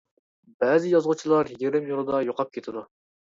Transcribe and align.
بەزى 0.63 0.93
يازغۇچىلار 0.93 1.51
يېرىم 1.65 1.91
يولدا 1.91 2.23
يوقاپ 2.31 2.57
كېتىدۇ. 2.57 2.85